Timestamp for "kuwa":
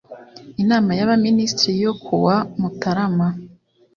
2.03-2.35